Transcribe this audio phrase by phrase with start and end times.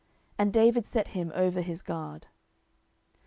[0.35, 2.25] And David set him over his guard.